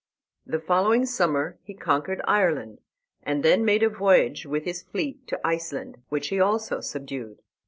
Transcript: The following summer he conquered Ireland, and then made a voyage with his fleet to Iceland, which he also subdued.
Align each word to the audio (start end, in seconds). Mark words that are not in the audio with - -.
The 0.47 0.57
following 0.57 1.05
summer 1.05 1.59
he 1.61 1.75
conquered 1.75 2.23
Ireland, 2.27 2.79
and 3.21 3.43
then 3.43 3.63
made 3.63 3.83
a 3.83 3.89
voyage 3.89 4.47
with 4.47 4.65
his 4.65 4.81
fleet 4.81 5.27
to 5.27 5.39
Iceland, 5.45 6.01
which 6.09 6.29
he 6.29 6.39
also 6.39 6.79
subdued. 6.81 7.43